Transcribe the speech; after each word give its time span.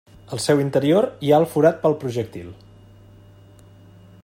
Al 0.35 0.39
seu 0.45 0.61
interior 0.61 1.07
hi 1.27 1.29
ha 1.33 1.41
el 1.41 1.45
forat 1.51 1.77
pel 1.83 1.97
projectil. 2.05 2.49